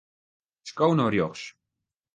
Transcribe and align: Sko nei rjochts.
Sko 0.69 0.87
nei 0.97 1.09
rjochts. 1.11 1.45